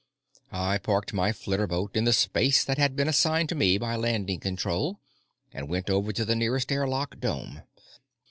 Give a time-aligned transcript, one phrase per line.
[0.51, 4.39] I parked my flitterboat in the space that had been assigned to me by Landing
[4.39, 4.99] Control,
[5.53, 7.61] and went over to the nearest air lock dome.